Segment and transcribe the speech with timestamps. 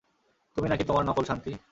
[0.57, 1.51] তুমি নাকি তোমার নকল শান্তি?